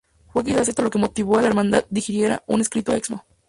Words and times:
Fue 0.33 0.43
quizás 0.43 0.67
esto 0.67 0.81
lo 0.81 0.89
que 0.89 0.97
motivo 0.97 1.35
que 1.35 1.41
la 1.43 1.49
Hermandad 1.49 1.85
dirigiera 1.91 2.43
un 2.47 2.59
escrito 2.59 2.91
al 2.91 2.97
Excmo. 2.97 3.23